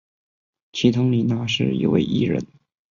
[0.73, 2.43] 齐藤里奈是一位艺人。